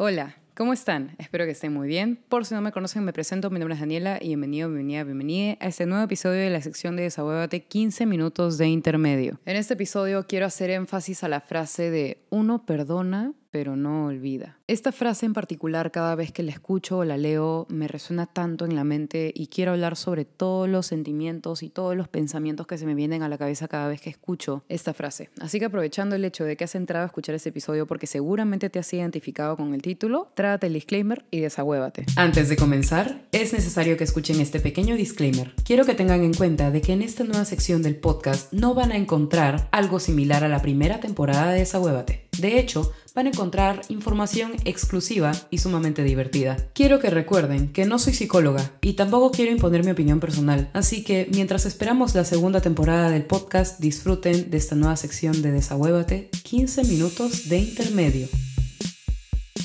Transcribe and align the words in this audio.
Hola, 0.00 0.36
¿cómo 0.54 0.72
están? 0.72 1.16
Espero 1.18 1.44
que 1.44 1.50
estén 1.50 1.74
muy 1.74 1.88
bien. 1.88 2.20
Por 2.28 2.46
si 2.46 2.54
no 2.54 2.60
me 2.60 2.70
conocen, 2.70 3.02
me 3.02 3.12
presento. 3.12 3.50
Mi 3.50 3.58
nombre 3.58 3.74
es 3.74 3.80
Daniela 3.80 4.18
y 4.20 4.28
bienvenido, 4.28 4.68
bienvenida, 4.68 5.02
bienvenida 5.02 5.56
a 5.58 5.66
este 5.66 5.86
nuevo 5.86 6.04
episodio 6.04 6.38
de 6.38 6.50
la 6.50 6.62
sección 6.62 6.94
de 6.94 7.02
Desahuévate 7.02 7.64
15 7.64 8.06
minutos 8.06 8.58
de 8.58 8.68
intermedio. 8.68 9.40
En 9.44 9.56
este 9.56 9.74
episodio 9.74 10.24
quiero 10.28 10.46
hacer 10.46 10.70
énfasis 10.70 11.24
a 11.24 11.28
la 11.28 11.40
frase 11.40 11.90
de 11.90 12.22
uno 12.30 12.64
perdona, 12.64 13.32
pero 13.50 13.76
no 13.76 14.06
olvida. 14.06 14.58
Esta 14.66 14.92
frase 14.92 15.26
en 15.26 15.32
particular, 15.32 15.90
cada 15.90 16.14
vez 16.14 16.32
que 16.32 16.42
la 16.42 16.50
escucho 16.50 16.98
o 16.98 17.04
la 17.04 17.16
leo, 17.16 17.66
me 17.70 17.88
resuena 17.88 18.26
tanto 18.26 18.64
en 18.64 18.74
la 18.74 18.84
mente 18.84 19.32
y 19.34 19.46
quiero 19.46 19.72
hablar 19.72 19.96
sobre 19.96 20.24
todos 20.24 20.68
los 20.68 20.86
sentimientos 20.86 21.62
y 21.62 21.70
todos 21.70 21.96
los 21.96 22.08
pensamientos 22.08 22.66
que 22.66 22.78
se 22.78 22.86
me 22.86 22.94
vienen 22.94 23.22
a 23.22 23.28
la 23.28 23.38
cabeza 23.38 23.68
cada 23.68 23.88
vez 23.88 24.00
que 24.00 24.10
escucho 24.10 24.64
esta 24.68 24.92
frase. 24.92 25.30
Así 25.40 25.58
que 25.58 25.66
aprovechando 25.66 26.16
el 26.16 26.24
hecho 26.24 26.44
de 26.44 26.56
que 26.56 26.64
has 26.64 26.74
entrado 26.74 27.04
a 27.04 27.06
escuchar 27.06 27.34
este 27.34 27.48
episodio 27.48 27.86
porque 27.86 28.06
seguramente 28.06 28.70
te 28.70 28.78
has 28.78 28.92
identificado 28.92 29.56
con 29.56 29.74
el 29.74 29.82
título, 29.82 30.30
trágate 30.34 30.66
el 30.66 30.74
disclaimer 30.74 31.24
y 31.30 31.40
desagüévate. 31.40 32.06
Antes 32.16 32.48
de 32.48 32.56
comenzar, 32.56 33.22
es 33.32 33.52
necesario 33.52 33.96
que 33.96 34.04
escuchen 34.04 34.40
este 34.40 34.60
pequeño 34.60 34.96
disclaimer. 34.96 35.54
Quiero 35.64 35.84
que 35.84 35.94
tengan 35.94 36.22
en 36.22 36.34
cuenta 36.34 36.70
de 36.70 36.80
que 36.80 36.92
en 36.92 37.02
esta 37.02 37.24
nueva 37.24 37.44
sección 37.44 37.82
del 37.82 37.96
podcast 37.96 38.52
no 38.52 38.74
van 38.74 38.92
a 38.92 38.96
encontrar 38.96 39.68
algo 39.72 40.00
similar 40.00 40.44
a 40.44 40.48
la 40.48 40.60
primera 40.60 41.00
temporada 41.00 41.52
de 41.52 41.58
Desagüévate. 41.58 42.27
De 42.38 42.58
hecho, 42.58 42.92
van 43.14 43.26
a 43.26 43.30
encontrar 43.30 43.82
información 43.88 44.52
exclusiva 44.64 45.32
y 45.50 45.58
sumamente 45.58 46.04
divertida. 46.04 46.56
Quiero 46.72 47.00
que 47.00 47.10
recuerden 47.10 47.72
que 47.72 47.84
no 47.84 47.98
soy 47.98 48.14
psicóloga 48.14 48.72
y 48.80 48.92
tampoco 48.92 49.32
quiero 49.32 49.50
imponer 49.50 49.84
mi 49.84 49.90
opinión 49.90 50.20
personal, 50.20 50.70
así 50.72 51.02
que 51.02 51.28
mientras 51.32 51.66
esperamos 51.66 52.14
la 52.14 52.24
segunda 52.24 52.60
temporada 52.60 53.10
del 53.10 53.24
podcast, 53.24 53.80
disfruten 53.80 54.50
de 54.50 54.56
esta 54.56 54.76
nueva 54.76 54.96
sección 54.96 55.42
de 55.42 55.50
Desahuévate, 55.50 56.30
15 56.44 56.84
minutos 56.84 57.48
de 57.48 57.58
intermedio. 57.58 58.28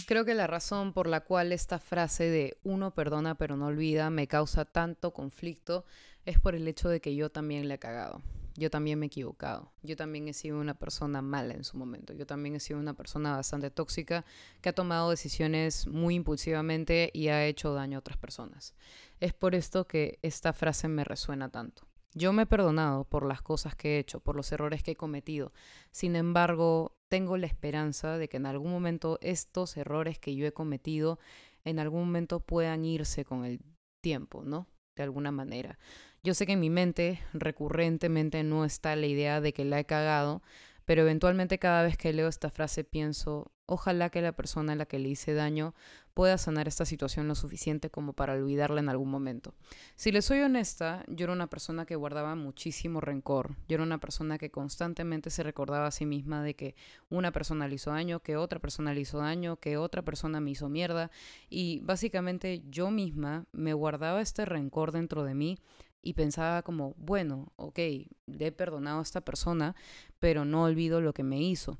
Creo 0.08 0.26
que 0.26 0.34
la 0.34 0.48
razón 0.48 0.92
por 0.92 1.08
la 1.08 1.22
cual 1.22 1.52
esta 1.52 1.80
frase 1.80 2.26
de 2.26 2.58
uno 2.64 2.94
perdona 2.94 3.36
pero 3.36 3.56
no 3.56 3.68
olvida 3.68 4.10
me 4.10 4.28
causa 4.28 4.66
tanto 4.66 5.12
conflicto 5.14 5.86
es 6.26 6.40
por 6.40 6.56
el 6.56 6.68
hecho 6.68 6.90
de 6.90 7.02
que 7.02 7.16
yo 7.16 7.30
también 7.30 7.68
le 7.68 7.76
he 7.76 7.80
cagado. 7.80 8.22
Yo 8.56 8.70
también 8.70 9.00
me 9.00 9.06
he 9.06 9.08
equivocado. 9.08 9.72
Yo 9.82 9.96
también 9.96 10.28
he 10.28 10.34
sido 10.34 10.60
una 10.60 10.76
persona 10.76 11.22
mala 11.22 11.56
en 11.56 11.64
su 11.64 11.78
momento. 11.78 12.14
Yo 12.14 12.28
también 12.28 12.56
he 12.56 12.60
sido 12.60 12.80
una 12.80 12.94
persona 12.94 13.36
bastante 13.36 13.72
tóxica 13.72 14.26
que 14.62 14.70
ha 14.70 14.74
tomado 14.74 15.10
decisiones 15.10 15.88
muy 15.88 16.16
impulsivamente 16.16 17.10
y 17.14 17.30
ha 17.30 17.46
hecho 17.46 17.74
daño 17.74 17.98
a 17.98 18.00
otras 18.00 18.18
personas. 18.18 18.76
Es 19.20 19.34
por 19.34 19.56
esto 19.56 19.88
que 19.88 20.20
esta 20.22 20.54
frase 20.54 20.88
me 20.88 21.04
resuena 21.04 21.50
tanto. 21.50 21.88
Yo 22.16 22.32
me 22.32 22.44
he 22.44 22.46
perdonado 22.46 23.06
por 23.06 23.26
las 23.26 23.42
cosas 23.42 23.76
que 23.76 23.96
he 23.96 24.00
hecho, 24.00 24.20
por 24.20 24.36
los 24.36 24.52
errores 24.52 24.84
que 24.84 24.92
he 24.92 24.96
cometido. 24.96 25.52
Sin 25.90 26.16
embargo, 26.16 26.96
tengo 27.10 27.38
la 27.38 27.48
esperanza 27.48 28.18
de 28.20 28.30
que 28.30 28.38
en 28.38 28.46
algún 28.46 28.72
momento 28.72 29.18
estos 29.22 29.78
errores 29.78 30.20
que 30.20 30.36
yo 30.36 30.46
he 30.46 30.52
cometido, 30.52 31.18
en 31.66 31.80
algún 31.80 32.06
momento 32.06 32.40
puedan 32.40 32.86
irse 32.86 33.26
con 33.26 33.46
el 33.46 33.62
tiempo, 34.02 34.44
¿no? 34.44 34.68
De 34.96 35.02
alguna 35.02 35.32
manera. 35.32 35.80
Yo 36.26 36.34
sé 36.34 36.46
que 36.46 36.54
en 36.54 36.62
mi 36.62 36.70
mente 36.70 37.20
recurrentemente 37.34 38.44
no 38.44 38.64
está 38.64 38.96
la 38.96 39.08
idea 39.08 39.42
de 39.42 39.52
que 39.52 39.66
la 39.66 39.82
he 39.82 39.86
cagado, 39.86 40.42
pero 40.86 41.02
eventualmente 41.02 41.60
cada 41.60 41.84
vez 41.84 41.98
que 41.98 42.14
leo 42.14 42.30
esta 42.30 42.50
frase 42.50 42.86
pienso, 42.86 43.52
ojalá 43.66 44.10
que 44.10 44.22
la 44.22 44.32
persona 44.32 44.72
a 44.72 44.76
la 44.78 44.86
que 44.86 45.00
le 45.00 45.10
hice 45.10 45.34
daño 45.34 45.76
pueda 46.14 46.38
sanar 46.38 46.70
esta 46.70 46.86
situación 46.86 47.28
lo 47.28 47.36
suficiente 47.36 47.90
como 47.90 48.14
para 48.14 48.36
olvidarla 48.36 48.80
en 48.80 48.88
algún 48.88 49.12
momento. 49.12 49.54
Si 49.98 50.14
le 50.14 50.22
soy 50.22 50.40
honesta, 50.40 51.04
yo 51.10 51.26
era 51.26 51.34
una 51.34 51.48
persona 51.48 51.86
que 51.86 51.98
guardaba 51.98 52.36
muchísimo 52.36 53.02
rencor, 53.02 53.58
yo 53.68 53.76
era 53.76 53.84
una 53.84 53.98
persona 53.98 54.38
que 54.38 54.50
constantemente 54.50 55.30
se 55.30 55.44
recordaba 55.44 55.88
a 55.88 55.92
sí 55.92 56.06
misma 56.06 56.42
de 56.42 56.56
que 56.56 56.76
una 57.10 57.34
persona 57.34 57.68
le 57.68 57.76
hizo 57.76 57.92
daño, 57.92 58.22
que 58.22 58.38
otra 58.38 58.60
persona 58.60 58.94
le 58.94 59.02
hizo 59.02 59.18
daño, 59.18 59.58
que 59.58 59.76
otra 59.76 60.04
persona 60.04 60.40
me 60.40 60.52
hizo 60.52 60.70
mierda 60.70 61.12
y 61.50 61.82
básicamente 61.82 62.64
yo 62.70 62.92
misma 62.92 63.46
me 63.52 63.74
guardaba 63.74 64.22
este 64.22 64.46
rencor 64.46 64.94
dentro 64.94 65.26
de 65.26 65.36
mí 65.36 65.58
y 66.04 66.14
pensaba 66.14 66.62
como, 66.62 66.94
bueno, 66.98 67.54
ok, 67.56 67.80
le 68.28 68.48
he 68.48 68.52
perdonado 68.52 69.00
a 69.00 69.04
esta 69.04 69.22
persona, 69.22 69.76
pero 70.20 70.46
no 70.46 70.64
olvido 70.64 71.02
lo 71.02 71.14
que 71.14 71.24
me 71.24 71.42
hizo. 71.42 71.80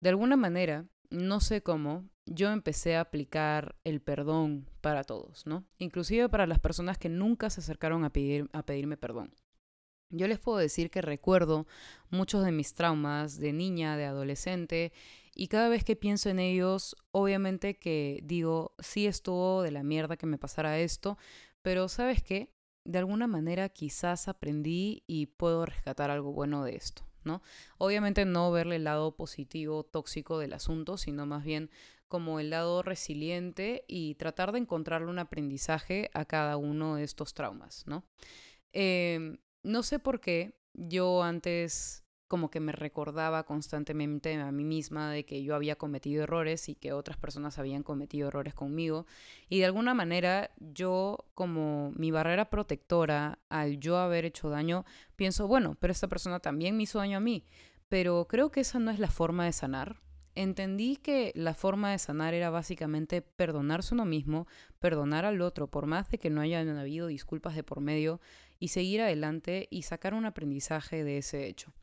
De 0.00 0.10
alguna 0.10 0.36
manera, 0.36 0.84
no 1.10 1.40
sé 1.40 1.62
cómo, 1.62 2.04
yo 2.26 2.50
empecé 2.50 2.96
a 2.96 3.02
aplicar 3.02 3.76
el 3.84 4.00
perdón 4.00 4.68
para 4.80 5.04
todos, 5.04 5.46
¿no? 5.46 5.64
Inclusive 5.78 6.28
para 6.28 6.46
las 6.46 6.58
personas 6.58 6.98
que 6.98 7.08
nunca 7.08 7.50
se 7.50 7.60
acercaron 7.60 8.04
a, 8.04 8.10
pedir, 8.10 8.50
a 8.52 8.64
pedirme 8.64 8.96
perdón. 8.96 9.32
Yo 10.10 10.26
les 10.26 10.38
puedo 10.38 10.58
decir 10.58 10.90
que 10.90 11.00
recuerdo 11.00 11.66
muchos 12.10 12.44
de 12.44 12.52
mis 12.52 12.74
traumas 12.74 13.38
de 13.38 13.52
niña, 13.52 13.96
de 13.96 14.04
adolescente, 14.04 14.92
y 15.34 15.48
cada 15.48 15.68
vez 15.68 15.84
que 15.84 15.96
pienso 15.96 16.28
en 16.28 16.38
ellos, 16.38 16.96
obviamente 17.12 17.78
que 17.78 18.20
digo, 18.22 18.74
sí 18.78 19.06
estuvo 19.06 19.62
de 19.62 19.70
la 19.70 19.82
mierda 19.82 20.18
que 20.18 20.26
me 20.26 20.36
pasara 20.36 20.78
esto, 20.78 21.16
pero 21.62 21.88
¿sabes 21.88 22.22
qué? 22.22 22.52
De 22.84 22.98
alguna 22.98 23.26
manera 23.26 23.68
quizás 23.68 24.28
aprendí 24.28 25.04
y 25.06 25.26
puedo 25.26 25.66
rescatar 25.66 26.10
algo 26.10 26.32
bueno 26.32 26.64
de 26.64 26.76
esto, 26.76 27.06
¿no? 27.24 27.42
Obviamente 27.78 28.24
no 28.24 28.50
verle 28.50 28.76
el 28.76 28.84
lado 28.84 29.14
positivo, 29.16 29.84
tóxico 29.84 30.38
del 30.38 30.52
asunto, 30.52 30.96
sino 30.96 31.26
más 31.26 31.44
bien 31.44 31.70
como 32.08 32.40
el 32.40 32.50
lado 32.50 32.82
resiliente 32.82 33.84
y 33.88 34.16
tratar 34.16 34.52
de 34.52 34.58
encontrarle 34.58 35.08
un 35.08 35.18
aprendizaje 35.18 36.10
a 36.12 36.24
cada 36.26 36.56
uno 36.58 36.96
de 36.96 37.04
estos 37.04 37.32
traumas, 37.32 37.86
¿no? 37.86 38.04
Em, 38.72 39.38
no 39.62 39.82
sé 39.82 39.98
por 39.98 40.20
qué 40.20 40.58
yo 40.74 41.22
antes 41.22 42.01
como 42.32 42.50
que 42.50 42.60
me 42.60 42.72
recordaba 42.72 43.42
constantemente 43.42 44.32
a 44.36 44.50
mí 44.52 44.64
misma 44.64 45.10
de 45.10 45.26
que 45.26 45.42
yo 45.42 45.54
había 45.54 45.76
cometido 45.76 46.22
errores 46.22 46.70
y 46.70 46.74
que 46.74 46.94
otras 46.94 47.18
personas 47.18 47.58
habían 47.58 47.82
cometido 47.82 48.28
errores 48.28 48.54
conmigo. 48.54 49.04
Y 49.50 49.58
de 49.58 49.66
alguna 49.66 49.92
manera 49.92 50.50
yo 50.58 51.26
como 51.34 51.92
mi 51.94 52.10
barrera 52.10 52.48
protectora 52.48 53.38
al 53.50 53.80
yo 53.80 53.98
haber 53.98 54.24
hecho 54.24 54.48
daño, 54.48 54.86
pienso, 55.14 55.46
bueno, 55.46 55.76
pero 55.78 55.92
esta 55.92 56.08
persona 56.08 56.40
también 56.40 56.74
me 56.74 56.84
hizo 56.84 57.00
daño 57.00 57.18
a 57.18 57.20
mí. 57.20 57.44
Pero 57.90 58.26
creo 58.26 58.50
que 58.50 58.60
esa 58.60 58.78
no 58.78 58.90
es 58.90 58.98
la 58.98 59.10
forma 59.10 59.44
de 59.44 59.52
sanar. 59.52 60.00
Entendí 60.34 60.96
que 60.96 61.32
la 61.34 61.52
forma 61.52 61.90
de 61.90 61.98
sanar 61.98 62.32
era 62.32 62.48
básicamente 62.48 63.20
perdonarse 63.20 63.92
uno 63.92 64.06
mismo, 64.06 64.46
perdonar 64.78 65.26
al 65.26 65.42
otro, 65.42 65.66
por 65.66 65.84
más 65.84 66.08
de 66.08 66.16
que 66.16 66.30
no 66.30 66.40
hayan 66.40 66.78
habido 66.78 67.08
disculpas 67.08 67.54
de 67.54 67.62
por 67.62 67.82
medio, 67.82 68.22
y 68.58 68.68
seguir 68.68 69.02
adelante 69.02 69.68
y 69.70 69.82
sacar 69.82 70.14
un 70.14 70.24
aprendizaje 70.24 71.04
de 71.04 71.18
ese 71.18 71.46
hecho. 71.46 71.74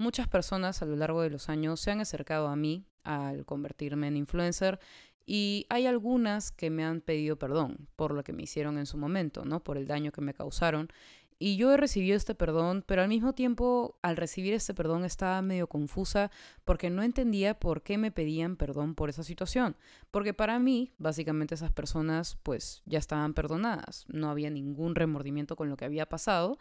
Muchas 0.00 0.28
personas 0.28 0.80
a 0.80 0.86
lo 0.86 0.96
largo 0.96 1.20
de 1.20 1.28
los 1.28 1.50
años 1.50 1.78
se 1.78 1.90
han 1.90 2.00
acercado 2.00 2.48
a 2.48 2.56
mí 2.56 2.86
al 3.04 3.44
convertirme 3.44 4.08
en 4.08 4.16
influencer 4.16 4.80
y 5.26 5.66
hay 5.68 5.84
algunas 5.84 6.52
que 6.52 6.70
me 6.70 6.84
han 6.84 7.02
pedido 7.02 7.36
perdón 7.36 7.86
por 7.96 8.14
lo 8.14 8.24
que 8.24 8.32
me 8.32 8.44
hicieron 8.44 8.78
en 8.78 8.86
su 8.86 8.96
momento, 8.96 9.44
¿no? 9.44 9.62
Por 9.62 9.76
el 9.76 9.86
daño 9.86 10.10
que 10.10 10.22
me 10.22 10.32
causaron. 10.32 10.88
Y 11.38 11.56
yo 11.56 11.70
he 11.70 11.76
recibido 11.76 12.16
este 12.16 12.34
perdón, 12.34 12.82
pero 12.86 13.02
al 13.02 13.08
mismo 13.08 13.34
tiempo 13.34 13.98
al 14.00 14.16
recibir 14.16 14.54
este 14.54 14.72
perdón 14.72 15.04
estaba 15.04 15.42
medio 15.42 15.66
confusa 15.66 16.30
porque 16.64 16.88
no 16.88 17.02
entendía 17.02 17.60
por 17.60 17.82
qué 17.82 17.98
me 17.98 18.10
pedían 18.10 18.56
perdón 18.56 18.94
por 18.94 19.10
esa 19.10 19.22
situación. 19.22 19.76
Porque 20.10 20.32
para 20.32 20.58
mí, 20.58 20.94
básicamente 20.96 21.54
esas 21.54 21.72
personas 21.72 22.38
pues 22.42 22.82
ya 22.86 22.98
estaban 22.98 23.34
perdonadas, 23.34 24.06
no 24.08 24.30
había 24.30 24.48
ningún 24.48 24.94
remordimiento 24.94 25.56
con 25.56 25.68
lo 25.68 25.76
que 25.76 25.84
había 25.84 26.08
pasado 26.08 26.56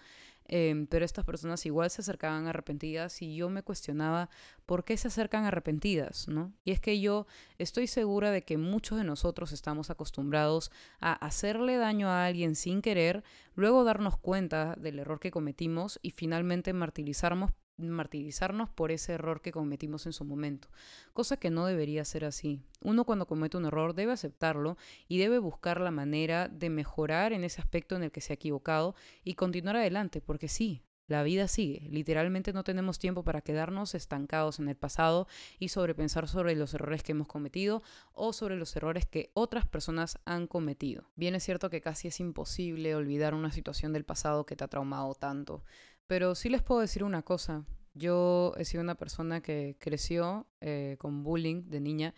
Em, 0.52 0.88
pero 0.88 1.06
estas 1.06 1.26
personas 1.26 1.64
igual 1.68 1.92
se 1.92 2.02
acercaban 2.02 2.48
arrepentidas 2.48 3.22
y 3.22 3.36
yo 3.36 3.52
me 3.52 3.62
cuestionaba 3.62 4.32
por 4.66 4.84
qué 4.84 4.98
se 4.98 5.08
acercan 5.08 5.46
arrepentidas, 5.46 6.28
¿no? 6.28 6.52
Y 6.66 6.72
es 6.72 6.82
que 6.82 7.00
yo 7.00 7.28
estoy 7.60 7.86
segura 7.86 8.32
de 8.32 8.42
que 8.42 8.58
muchos 8.58 8.98
de 8.98 9.04
nosotros 9.04 9.52
estamos 9.52 9.92
acostumbrados 9.92 10.72
a 11.02 11.14
hacerle 11.14 11.78
daño 11.78 12.10
a 12.10 12.26
alguien 12.26 12.56
sin 12.56 12.82
querer, 12.82 13.24
luego 13.54 13.84
darnos 13.84 14.18
cuenta 14.18 14.76
del 14.76 14.98
error 14.98 15.20
que 15.20 15.30
cometimos 15.30 16.00
y 16.02 16.12
finalmente 16.12 16.74
martirizarnos 16.74 17.52
martirizarnos 17.80 18.70
por 18.70 18.92
ese 18.92 19.14
error 19.14 19.42
que 19.42 19.52
cometimos 19.52 20.06
en 20.06 20.14
su 20.14 20.26
momento, 20.26 20.70
cosa 21.14 21.38
que 21.38 21.50
no 21.50 21.66
debería 21.66 22.06
ser 22.06 22.26
así. 22.26 22.62
Uno 22.82 23.06
cuando 23.06 23.28
comete 23.28 23.58
un 23.58 23.66
error 23.66 23.94
debe 23.94 24.14
aceptarlo 24.14 24.78
y 25.08 25.18
debe 25.18 25.40
buscar 25.40 25.82
la 25.82 25.92
manera 25.92 26.48
de 26.48 26.70
mejorar 26.70 27.34
en 27.34 27.44
ese 27.44 27.62
aspecto 27.62 27.96
en 27.96 28.04
el 28.04 28.12
que 28.12 28.22
se 28.22 28.34
ha 28.34 28.36
equivocado 28.36 28.96
y 29.24 29.34
continuar 29.34 29.78
adelante, 29.78 30.22
porque 30.22 30.48
sí, 30.48 30.84
la 31.10 31.24
vida 31.24 31.48
sigue. 31.48 31.88
Literalmente 31.90 32.54
no 32.54 32.64
tenemos 32.64 33.00
tiempo 33.00 33.24
para 33.24 33.42
quedarnos 33.42 33.96
estancados 33.96 34.60
en 34.60 34.70
el 34.70 34.76
pasado 34.76 35.28
y 35.58 35.70
sobrepensar 35.70 36.28
sobre 36.28 36.56
los 36.56 36.76
errores 36.76 37.02
que 37.02 37.14
hemos 37.14 37.28
cometido 37.28 37.82
o 38.14 38.32
sobre 38.32 38.58
los 38.58 38.76
errores 38.76 39.08
que 39.08 39.32
otras 39.34 39.66
personas 39.66 40.20
han 40.26 40.46
cometido. 40.46 41.10
Bien 41.16 41.34
es 41.34 41.44
cierto 41.44 41.72
que 41.72 41.82
casi 41.82 42.10
es 42.10 42.20
imposible 42.20 42.94
olvidar 42.94 43.34
una 43.34 43.52
situación 43.52 43.92
del 43.92 44.06
pasado 44.06 44.46
que 44.46 44.56
te 44.56 44.64
ha 44.64 44.68
traumado 44.68 45.16
tanto, 45.16 45.64
pero 46.06 46.36
sí 46.36 46.48
les 46.48 46.62
puedo 46.62 46.82
decir 46.82 47.04
una 47.04 47.24
cosa. 47.24 47.66
Yo 47.94 48.54
he 48.58 48.66
sido 48.66 48.84
una 48.84 48.96
persona 48.96 49.42
que 49.42 49.76
creció 49.80 50.48
eh, 50.62 50.96
con 51.00 51.24
bullying 51.24 51.70
de 51.70 51.80
niña. 51.80 52.14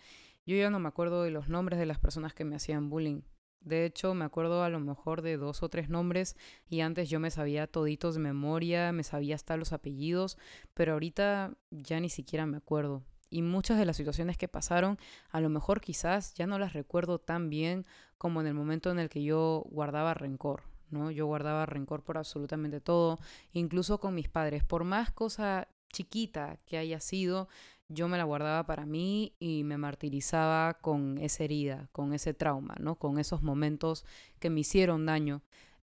Yo 0.45 0.55
ya 0.55 0.69
no 0.69 0.79
me 0.79 0.87
acuerdo 0.87 1.23
de 1.23 1.31
los 1.31 1.49
nombres 1.49 1.79
de 1.79 1.85
las 1.85 1.99
personas 1.99 2.33
que 2.33 2.45
me 2.45 2.55
hacían 2.55 2.89
bullying. 2.89 3.21
De 3.61 3.85
hecho, 3.85 4.15
me 4.15 4.25
acuerdo 4.25 4.63
a 4.63 4.69
lo 4.69 4.79
mejor 4.79 5.21
de 5.21 5.37
dos 5.37 5.61
o 5.61 5.69
tres 5.69 5.87
nombres 5.87 6.35
y 6.67 6.81
antes 6.81 7.09
yo 7.09 7.19
me 7.19 7.29
sabía 7.29 7.67
toditos 7.67 8.15
de 8.15 8.21
memoria, 8.21 8.91
me 8.91 9.03
sabía 9.03 9.35
hasta 9.35 9.55
los 9.55 9.71
apellidos, 9.71 10.37
pero 10.73 10.93
ahorita 10.93 11.53
ya 11.69 11.99
ni 11.99 12.09
siquiera 12.09 12.47
me 12.47 12.57
acuerdo. 12.57 13.03
Y 13.29 13.43
muchas 13.43 13.77
de 13.77 13.85
las 13.85 13.97
situaciones 13.97 14.37
que 14.37 14.47
pasaron, 14.47 14.97
a 15.29 15.39
lo 15.41 15.49
mejor 15.49 15.79
quizás 15.79 16.33
ya 16.33 16.47
no 16.47 16.57
las 16.57 16.73
recuerdo 16.73 17.19
tan 17.19 17.49
bien 17.49 17.85
como 18.17 18.41
en 18.41 18.47
el 18.47 18.55
momento 18.55 18.91
en 18.91 18.99
el 18.99 19.09
que 19.09 19.23
yo 19.23 19.63
guardaba 19.69 20.15
rencor, 20.15 20.63
¿no? 20.91 21.11
Yo 21.11 21.25
guardaba 21.25 21.65
rencor 21.65 22.03
por 22.03 22.17
absolutamente 22.17 22.81
todo, 22.81 23.19
incluso 23.53 23.99
con 23.99 24.15
mis 24.15 24.29
padres. 24.29 24.63
Por 24.63 24.83
más 24.83 25.11
cosa 25.11 25.67
chiquita 25.91 26.57
que 26.65 26.77
haya 26.77 26.99
sido, 26.99 27.47
yo 27.89 28.07
me 28.07 28.17
la 28.17 28.23
guardaba 28.23 28.65
para 28.65 28.85
mí 28.85 29.35
y 29.39 29.63
me 29.63 29.77
martirizaba 29.77 30.75
con 30.81 31.17
esa 31.17 31.43
herida, 31.43 31.89
con 31.91 32.13
ese 32.13 32.33
trauma, 32.33 32.75
¿no? 32.79 32.95
Con 32.95 33.19
esos 33.19 33.41
momentos 33.43 34.05
que 34.39 34.49
me 34.49 34.61
hicieron 34.61 35.05
daño. 35.05 35.41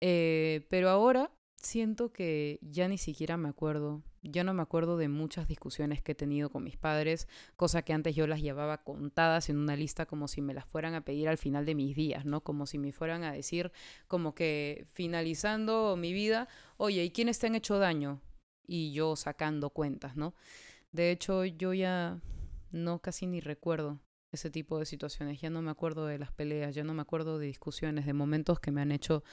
Eh, 0.01 0.67
pero 0.69 0.89
ahora 0.89 1.31
siento 1.55 2.11
que 2.11 2.59
ya 2.61 2.87
ni 2.87 2.97
siquiera 2.97 3.37
me 3.37 3.49
acuerdo. 3.49 4.03
Ya 4.29 4.43
no 4.43 4.53
me 4.53 4.61
acuerdo 4.61 4.97
de 4.97 5.07
muchas 5.07 5.47
discusiones 5.47 6.01
que 6.01 6.11
he 6.11 6.15
tenido 6.15 6.49
con 6.49 6.63
mis 6.63 6.75
padres, 6.75 7.27
cosa 7.55 7.81
que 7.81 7.93
antes 7.93 8.15
yo 8.15 8.27
las 8.27 8.41
llevaba 8.41 8.83
contadas 8.83 9.49
en 9.49 9.57
una 9.57 9.77
lista 9.77 10.05
como 10.05 10.27
si 10.27 10.41
me 10.41 10.53
las 10.53 10.65
fueran 10.65 10.95
a 10.95 11.05
pedir 11.05 11.29
al 11.29 11.37
final 11.37 11.65
de 11.65 11.75
mis 11.75 11.95
días, 11.95 12.25
¿no? 12.25 12.41
Como 12.41 12.65
si 12.65 12.77
me 12.77 12.91
fueran 12.91 13.23
a 13.23 13.31
decir, 13.31 13.71
como 14.07 14.35
que 14.35 14.85
finalizando 14.91 15.95
mi 15.95 16.11
vida, 16.11 16.49
oye, 16.75 17.05
¿y 17.05 17.11
quiénes 17.11 17.39
te 17.39 17.47
han 17.47 17.55
hecho 17.55 17.79
daño? 17.79 18.21
Y 18.67 18.91
yo 18.91 19.15
sacando 19.15 19.69
cuentas, 19.69 20.17
¿no? 20.17 20.35
De 20.91 21.11
hecho, 21.11 21.45
yo 21.45 21.73
ya 21.73 22.19
no 22.71 22.99
casi 22.99 23.27
ni 23.27 23.39
recuerdo 23.39 23.99
ese 24.33 24.49
tipo 24.49 24.79
de 24.79 24.85
situaciones. 24.85 25.39
Ya 25.39 25.49
no 25.49 25.61
me 25.61 25.71
acuerdo 25.71 26.05
de 26.05 26.19
las 26.19 26.31
peleas, 26.31 26.75
ya 26.75 26.83
no 26.83 26.93
me 26.93 27.01
acuerdo 27.01 27.39
de 27.39 27.47
discusiones, 27.47 28.05
de 28.05 28.13
momentos 28.13 28.59
que 28.59 28.71
me 28.71 28.81
han 28.81 28.91
hecho 28.91 29.23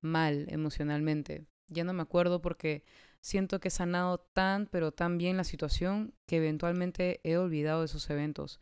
mal 0.00 0.46
emocionalmente. 0.50 1.46
Ya 1.68 1.84
no 1.84 1.92
me 1.92 2.02
acuerdo 2.02 2.42
porque 2.42 2.84
siento 3.22 3.60
que 3.60 3.68
he 3.68 3.70
sanado 3.70 4.18
tan, 4.18 4.66
pero 4.66 4.92
tan 4.92 5.16
bien 5.16 5.38
la 5.38 5.44
situación 5.44 6.12
que 6.26 6.36
eventualmente 6.36 7.20
he 7.24 7.38
olvidado 7.38 7.84
esos 7.84 8.10
eventos. 8.10 8.60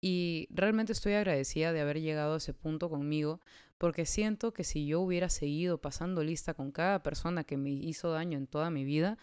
Y 0.00 0.48
realmente 0.50 0.92
estoy 0.92 1.12
agradecida 1.12 1.72
de 1.72 1.80
haber 1.80 2.00
llegado 2.00 2.34
a 2.34 2.38
ese 2.38 2.54
punto 2.54 2.88
conmigo, 2.88 3.40
porque 3.76 4.06
siento 4.06 4.52
que 4.52 4.64
si 4.64 4.86
yo 4.86 5.00
hubiera 5.00 5.28
seguido 5.28 5.80
pasando 5.80 6.24
lista 6.24 6.54
con 6.54 6.72
cada 6.72 7.02
persona 7.02 7.44
que 7.44 7.56
me 7.56 7.70
hizo 7.70 8.10
daño 8.10 8.38
en 8.38 8.46
toda 8.46 8.70
mi 8.70 8.84
vida, 8.84 9.18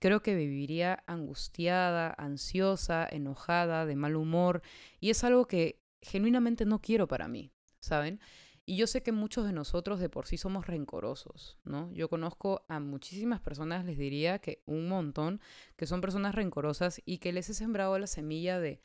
creo 0.00 0.22
que 0.22 0.34
viviría 0.34 1.04
angustiada, 1.06 2.14
ansiosa, 2.16 3.06
enojada, 3.10 3.86
de 3.86 3.96
mal 3.96 4.16
humor, 4.16 4.62
y 5.00 5.10
es 5.10 5.22
algo 5.22 5.46
que 5.46 5.80
genuinamente 6.00 6.64
no 6.64 6.80
quiero 6.80 7.06
para 7.06 7.28
mí, 7.28 7.52
¿saben? 7.78 8.20
Y 8.66 8.76
yo 8.76 8.86
sé 8.86 9.02
que 9.02 9.12
muchos 9.12 9.46
de 9.46 9.52
nosotros 9.52 9.98
de 9.98 10.08
por 10.08 10.26
sí 10.26 10.36
somos 10.36 10.66
rencorosos, 10.66 11.58
¿no? 11.64 11.90
Yo 11.92 12.08
conozco 12.08 12.64
a 12.68 12.78
muchísimas 12.78 13.40
personas, 13.40 13.84
les 13.84 13.98
diría 13.98 14.38
que 14.38 14.62
un 14.66 14.88
montón, 14.88 15.40
que 15.76 15.86
son 15.86 16.00
personas 16.00 16.34
rencorosas 16.34 17.02
y 17.04 17.18
que 17.18 17.32
les 17.32 17.50
he 17.50 17.54
sembrado 17.54 17.98
la 17.98 18.06
semilla 18.06 18.60
de, 18.60 18.80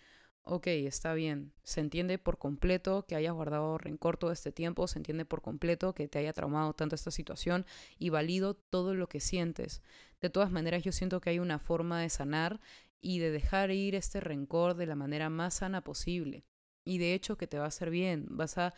ok, 0.46 0.68
está 0.68 1.14
bien, 1.14 1.54
se 1.64 1.82
entiende 1.82 2.18
por 2.18 2.38
completo 2.38 3.06
que 3.08 3.16
hayas 3.16 3.34
guardado 3.34 3.78
rencor 3.78 4.18
todo 4.18 4.32
este 4.32 4.52
tiempo, 4.52 4.88
se 4.88 5.00
entiende 5.00 5.26
por 5.26 5.42
completo 5.42 5.94
que 5.94 6.08
te 6.08 6.20
haya 6.20 6.34
traumado 6.34 6.74
tanto 6.74 6.96
esta 6.96 7.12
situación 7.12 7.66
y 7.98 8.10
valido 8.10 8.56
todo 8.56 8.94
lo 8.94 9.10
que 9.10 9.20
sientes. 9.20 9.82
De 10.22 10.30
todas 10.30 10.52
maneras, 10.52 10.84
yo 10.84 10.92
siento 10.92 11.20
que 11.20 11.32
hay 11.32 11.40
una 11.40 11.60
forma 11.60 12.02
de 12.02 12.10
sanar 12.10 12.62
y 13.02 13.20
de 13.20 13.32
dejar 13.32 13.72
ir 13.72 13.96
este 13.96 14.20
rencor 14.20 14.76
de 14.76 14.86
la 14.86 14.96
manera 14.96 15.30
más 15.30 15.56
sana 15.56 15.84
posible. 15.84 16.46
Y 16.84 17.00
de 17.00 17.16
hecho 17.16 17.38
que 17.38 17.48
te 17.48 17.58
va 17.58 17.66
a 17.66 17.70
hacer 17.70 17.90
bien, 17.90 18.28
vas 18.30 18.58
a 18.60 18.74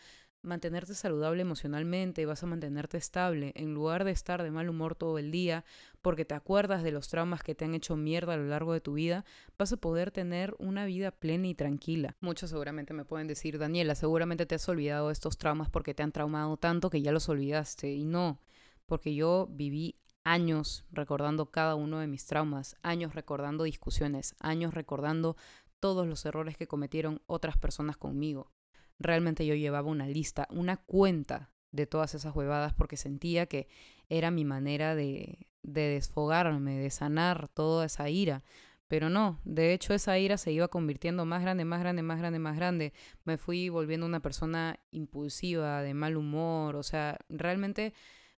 mantenerte 0.47 0.95
saludable 0.95 1.41
emocionalmente, 1.41 2.25
vas 2.25 2.41
a 2.41 2.47
mantenerte 2.47 2.97
estable, 2.97 3.51
en 3.55 3.73
lugar 3.73 4.03
de 4.03 4.11
estar 4.11 4.41
de 4.41 4.49
mal 4.49 4.69
humor 4.69 4.95
todo 4.95 5.19
el 5.19 5.29
día, 5.29 5.63
porque 6.01 6.25
te 6.25 6.33
acuerdas 6.33 6.83
de 6.83 6.91
los 6.91 7.09
traumas 7.09 7.43
que 7.43 7.53
te 7.53 7.65
han 7.65 7.75
hecho 7.75 7.95
mierda 7.95 8.33
a 8.33 8.37
lo 8.37 8.47
largo 8.47 8.73
de 8.73 8.81
tu 8.81 8.93
vida, 8.93 9.25
vas 9.57 9.73
a 9.73 9.77
poder 9.77 10.11
tener 10.11 10.55
una 10.57 10.85
vida 10.85 11.11
plena 11.11 11.47
y 11.47 11.53
tranquila. 11.53 12.15
Muchos 12.21 12.49
seguramente 12.49 12.93
me 12.93 13.05
pueden 13.05 13.27
decir, 13.27 13.59
Daniela, 13.59 13.93
seguramente 13.93 14.45
te 14.45 14.55
has 14.55 14.67
olvidado 14.69 15.07
de 15.07 15.13
estos 15.13 15.37
traumas 15.37 15.69
porque 15.69 15.93
te 15.93 16.03
han 16.03 16.11
traumado 16.11 16.57
tanto 16.57 16.89
que 16.89 17.01
ya 17.01 17.11
los 17.11 17.29
olvidaste. 17.29 17.91
Y 17.91 18.05
no, 18.05 18.41
porque 18.85 19.13
yo 19.13 19.47
viví 19.51 19.99
años 20.23 20.85
recordando 20.91 21.51
cada 21.51 21.75
uno 21.75 21.99
de 21.99 22.07
mis 22.07 22.25
traumas, 22.25 22.75
años 22.81 23.15
recordando 23.15 23.63
discusiones, 23.63 24.35
años 24.39 24.73
recordando 24.73 25.37
todos 25.79 26.07
los 26.07 26.25
errores 26.25 26.57
que 26.57 26.67
cometieron 26.67 27.21
otras 27.27 27.57
personas 27.57 27.97
conmigo 27.97 28.51
realmente 28.99 29.45
yo 29.45 29.55
llevaba 29.55 29.89
una 29.89 30.07
lista, 30.07 30.47
una 30.51 30.77
cuenta 30.77 31.51
de 31.71 31.85
todas 31.85 32.15
esas 32.15 32.35
huevadas 32.35 32.73
porque 32.73 32.97
sentía 32.97 33.45
que 33.45 33.67
era 34.09 34.31
mi 34.31 34.45
manera 34.45 34.95
de, 34.95 35.47
de 35.63 35.81
desfogarme, 35.81 36.77
de 36.77 36.89
sanar 36.89 37.49
toda 37.49 37.85
esa 37.85 38.09
ira. 38.09 38.43
Pero 38.87 39.09
no, 39.09 39.41
de 39.43 39.73
hecho 39.73 39.93
esa 39.93 40.17
ira 40.17 40.37
se 40.37 40.51
iba 40.53 40.69
convirtiendo 40.69 41.25
más 41.25 41.41
grande, 41.41 41.65
más 41.65 41.81
grande, 41.81 42.03
más 42.03 42.19
grande, 42.19 42.39
más 42.39 42.55
grande. 42.55 42.93
Me 43.25 43.37
fui 43.37 43.67
volviendo 43.67 44.05
una 44.05 44.21
persona 44.21 44.79
impulsiva, 44.91 45.81
de 45.81 45.93
mal 45.93 46.15
humor, 46.15 46.77
o 46.77 46.83
sea, 46.83 47.19
realmente 47.27 47.93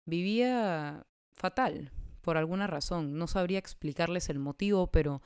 vivía 0.06 1.06
fatal 1.34 1.92
por 2.22 2.38
alguna 2.38 2.66
razón. 2.66 3.18
No 3.18 3.26
sabría 3.26 3.58
explicarles 3.58 4.30
el 4.30 4.38
motivo, 4.38 4.90
pero 4.90 5.22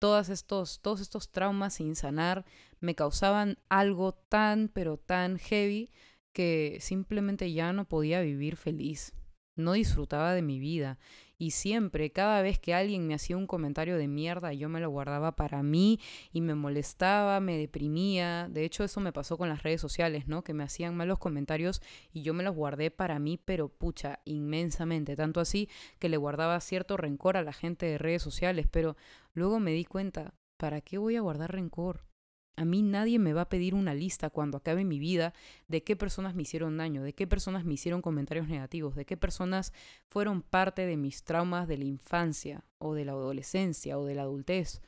todos 0.00 0.28
estos, 0.28 0.80
todos 0.80 1.00
estos 1.00 1.30
traumas 1.30 1.74
sin 1.74 1.94
sanar 1.94 2.44
me 2.84 2.94
causaban 2.94 3.58
algo 3.68 4.12
tan, 4.12 4.68
pero 4.68 4.98
tan 4.98 5.38
heavy 5.38 5.90
que 6.32 6.78
simplemente 6.80 7.52
ya 7.52 7.72
no 7.72 7.86
podía 7.86 8.20
vivir 8.20 8.56
feliz. 8.56 9.14
No 9.56 9.72
disfrutaba 9.72 10.34
de 10.34 10.42
mi 10.42 10.58
vida 10.58 10.98
y 11.38 11.50
siempre, 11.50 12.10
cada 12.10 12.42
vez 12.42 12.58
que 12.58 12.74
alguien 12.74 13.06
me 13.06 13.14
hacía 13.14 13.36
un 13.36 13.46
comentario 13.46 13.96
de 13.96 14.06
mierda, 14.06 14.52
yo 14.52 14.68
me 14.68 14.80
lo 14.80 14.90
guardaba 14.90 15.34
para 15.34 15.62
mí 15.62 16.00
y 16.32 16.40
me 16.40 16.54
molestaba, 16.54 17.40
me 17.40 17.58
deprimía. 17.58 18.48
De 18.50 18.64
hecho, 18.64 18.84
eso 18.84 19.00
me 19.00 19.12
pasó 19.12 19.36
con 19.36 19.48
las 19.48 19.62
redes 19.62 19.80
sociales, 19.80 20.28
¿no? 20.28 20.44
Que 20.44 20.54
me 20.54 20.64
hacían 20.64 20.96
malos 20.96 21.18
comentarios 21.18 21.82
y 22.12 22.22
yo 22.22 22.34
me 22.34 22.44
los 22.44 22.54
guardé 22.54 22.90
para 22.90 23.18
mí, 23.18 23.38
pero 23.44 23.68
pucha, 23.68 24.20
inmensamente. 24.24 25.16
Tanto 25.16 25.40
así 25.40 25.68
que 25.98 26.08
le 26.08 26.16
guardaba 26.16 26.60
cierto 26.60 26.96
rencor 26.96 27.36
a 27.36 27.42
la 27.42 27.52
gente 27.52 27.86
de 27.86 27.98
redes 27.98 28.22
sociales, 28.22 28.66
pero 28.70 28.96
luego 29.34 29.58
me 29.60 29.72
di 29.72 29.84
cuenta, 29.84 30.34
¿para 30.56 30.80
qué 30.80 30.98
voy 30.98 31.16
a 31.16 31.20
guardar 31.20 31.52
rencor? 31.52 32.13
A 32.56 32.64
mí 32.64 32.82
nadie 32.82 33.18
me 33.18 33.32
va 33.32 33.42
a 33.42 33.48
pedir 33.48 33.74
una 33.74 33.94
lista 33.94 34.30
cuando 34.30 34.58
acabe 34.58 34.84
mi 34.84 34.98
vida 34.98 35.34
de 35.66 35.82
qué 35.82 35.96
personas 35.96 36.34
me 36.34 36.42
hicieron 36.42 36.76
daño, 36.76 37.02
de 37.02 37.12
qué 37.12 37.26
personas 37.26 37.64
me 37.64 37.74
hicieron 37.74 38.00
comentarios 38.00 38.48
negativos, 38.48 38.94
de 38.94 39.04
qué 39.04 39.16
personas 39.16 39.72
fueron 40.08 40.42
parte 40.42 40.86
de 40.86 40.96
mis 40.96 41.24
traumas 41.24 41.66
de 41.66 41.78
la 41.78 41.84
infancia 41.84 42.64
o 42.78 42.94
de 42.94 43.04
la 43.04 43.12
adolescencia 43.12 43.98
o 43.98 44.04
de 44.04 44.14
la 44.14 44.22
adultez. 44.22 44.82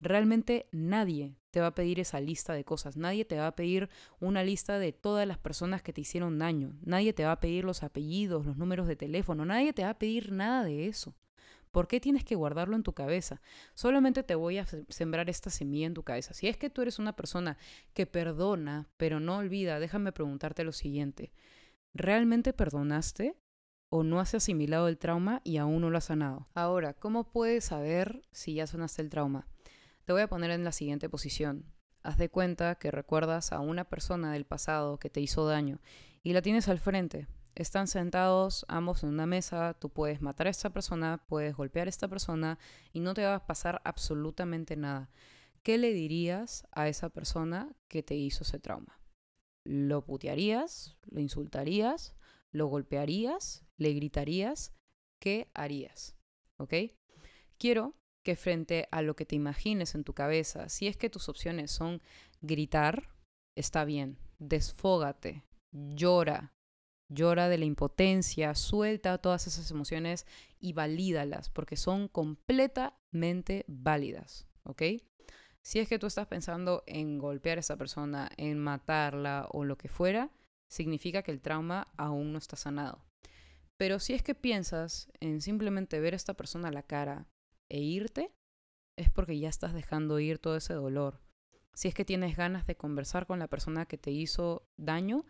Realmente 0.00 0.66
nadie 0.72 1.36
te 1.50 1.60
va 1.60 1.68
a 1.68 1.74
pedir 1.74 2.00
esa 2.00 2.20
lista 2.20 2.54
de 2.54 2.64
cosas, 2.64 2.96
nadie 2.96 3.26
te 3.26 3.36
va 3.36 3.48
a 3.48 3.56
pedir 3.56 3.90
una 4.18 4.42
lista 4.42 4.78
de 4.78 4.92
todas 4.92 5.28
las 5.28 5.36
personas 5.36 5.82
que 5.82 5.92
te 5.92 6.00
hicieron 6.00 6.38
daño, 6.38 6.74
nadie 6.80 7.12
te 7.12 7.24
va 7.24 7.32
a 7.32 7.40
pedir 7.40 7.64
los 7.64 7.82
apellidos, 7.82 8.46
los 8.46 8.56
números 8.56 8.86
de 8.86 8.96
teléfono, 8.96 9.44
nadie 9.44 9.74
te 9.74 9.82
va 9.82 9.90
a 9.90 9.98
pedir 9.98 10.32
nada 10.32 10.64
de 10.64 10.86
eso. 10.86 11.14
¿Por 11.70 11.86
qué 11.86 12.00
tienes 12.00 12.24
que 12.24 12.34
guardarlo 12.34 12.74
en 12.74 12.82
tu 12.82 12.92
cabeza? 12.94 13.40
Solamente 13.74 14.22
te 14.22 14.34
voy 14.34 14.58
a 14.58 14.66
sembrar 14.88 15.30
esta 15.30 15.50
semilla 15.50 15.86
en 15.86 15.94
tu 15.94 16.02
cabeza. 16.02 16.34
Si 16.34 16.48
es 16.48 16.56
que 16.56 16.70
tú 16.70 16.82
eres 16.82 16.98
una 16.98 17.14
persona 17.14 17.56
que 17.94 18.06
perdona, 18.06 18.88
pero 18.96 19.20
no 19.20 19.36
olvida, 19.36 19.78
déjame 19.78 20.12
preguntarte 20.12 20.64
lo 20.64 20.72
siguiente. 20.72 21.32
¿Realmente 21.94 22.52
perdonaste? 22.52 23.36
¿O 23.88 24.04
no 24.04 24.20
has 24.20 24.34
asimilado 24.34 24.88
el 24.88 24.98
trauma 24.98 25.42
y 25.44 25.56
aún 25.56 25.80
no 25.80 25.90
lo 25.90 25.98
has 25.98 26.04
sanado? 26.04 26.48
Ahora, 26.54 26.94
¿cómo 26.94 27.30
puedes 27.30 27.64
saber 27.64 28.22
si 28.32 28.54
ya 28.54 28.66
sanaste 28.66 29.02
el 29.02 29.10
trauma? 29.10 29.46
Te 30.04 30.12
voy 30.12 30.22
a 30.22 30.28
poner 30.28 30.50
en 30.50 30.64
la 30.64 30.72
siguiente 30.72 31.08
posición. 31.08 31.66
Haz 32.02 32.16
de 32.16 32.30
cuenta 32.30 32.76
que 32.76 32.90
recuerdas 32.90 33.52
a 33.52 33.60
una 33.60 33.84
persona 33.84 34.32
del 34.32 34.44
pasado 34.44 34.98
que 34.98 35.10
te 35.10 35.20
hizo 35.20 35.46
daño 35.46 35.80
y 36.22 36.32
la 36.32 36.42
tienes 36.42 36.68
al 36.68 36.78
frente, 36.78 37.26
están 37.54 37.86
sentados 37.86 38.64
ambos 38.68 39.02
en 39.02 39.10
una 39.10 39.26
mesa, 39.26 39.74
tú 39.78 39.90
puedes 39.90 40.20
matar 40.22 40.46
a 40.46 40.50
esta 40.50 40.70
persona, 40.70 41.24
puedes 41.28 41.54
golpear 41.54 41.86
a 41.86 41.90
esta 41.90 42.08
persona 42.08 42.58
y 42.92 43.00
no 43.00 43.14
te 43.14 43.24
va 43.24 43.34
a 43.34 43.46
pasar 43.46 43.80
absolutamente 43.84 44.76
nada. 44.76 45.10
¿Qué 45.62 45.76
le 45.76 45.92
dirías 45.92 46.66
a 46.72 46.88
esa 46.88 47.10
persona 47.10 47.74
que 47.88 48.02
te 48.02 48.14
hizo 48.14 48.44
ese 48.44 48.58
trauma? 48.58 49.00
¿Lo 49.64 50.04
putearías? 50.04 50.96
¿Lo 51.10 51.20
insultarías? 51.20 52.14
¿Lo 52.50 52.66
golpearías? 52.66 53.64
¿Le 53.76 53.92
gritarías? 53.92 54.72
¿Qué 55.20 55.50
harías? 55.54 56.16
¿Ok? 56.58 56.74
Quiero 57.58 57.94
que 58.24 58.36
frente 58.36 58.88
a 58.90 59.02
lo 59.02 59.16
que 59.16 59.26
te 59.26 59.36
imagines 59.36 59.94
en 59.94 60.04
tu 60.04 60.14
cabeza, 60.14 60.68
si 60.68 60.86
es 60.86 60.96
que 60.96 61.10
tus 61.10 61.28
opciones 61.28 61.70
son 61.70 62.02
gritar, 62.40 63.08
está 63.56 63.84
bien, 63.84 64.18
desfógate, 64.38 65.44
llora, 65.72 66.52
Llora 67.10 67.48
de 67.48 67.58
la 67.58 67.64
impotencia, 67.64 68.54
suelta 68.54 69.18
todas 69.18 69.46
esas 69.46 69.70
emociones 69.70 70.26
y 70.60 70.72
valídalas, 70.72 71.50
porque 71.50 71.76
son 71.76 72.06
completamente 72.08 73.64
válidas, 73.66 74.46
¿ok? 74.62 74.82
Si 75.62 75.80
es 75.80 75.88
que 75.88 75.98
tú 75.98 76.06
estás 76.06 76.26
pensando 76.28 76.84
en 76.86 77.18
golpear 77.18 77.58
a 77.58 77.60
esa 77.60 77.76
persona, 77.76 78.30
en 78.36 78.58
matarla 78.58 79.48
o 79.52 79.64
lo 79.64 79.76
que 79.76 79.88
fuera, 79.88 80.30
significa 80.68 81.22
que 81.22 81.32
el 81.32 81.42
trauma 81.42 81.88
aún 81.96 82.32
no 82.32 82.38
está 82.38 82.56
sanado. 82.56 83.04
Pero 83.76 83.98
si 83.98 84.14
es 84.14 84.22
que 84.22 84.34
piensas 84.34 85.10
en 85.20 85.40
simplemente 85.40 86.00
ver 86.00 86.14
a 86.14 86.16
esta 86.16 86.34
persona 86.34 86.68
a 86.68 86.72
la 86.72 86.82
cara 86.82 87.26
e 87.68 87.80
irte, 87.80 88.32
es 88.96 89.10
porque 89.10 89.38
ya 89.38 89.48
estás 89.48 89.74
dejando 89.74 90.20
ir 90.20 90.38
todo 90.38 90.56
ese 90.56 90.74
dolor. 90.74 91.20
Si 91.74 91.88
es 91.88 91.94
que 91.94 92.04
tienes 92.04 92.36
ganas 92.36 92.66
de 92.66 92.76
conversar 92.76 93.26
con 93.26 93.38
la 93.38 93.48
persona 93.48 93.86
que 93.86 93.98
te 93.98 94.10
hizo 94.10 94.68
daño, 94.76 95.24